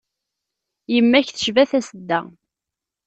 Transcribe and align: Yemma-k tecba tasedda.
Yemma-k 0.93 1.27
tecba 1.29 1.63
tasedda. 1.71 2.19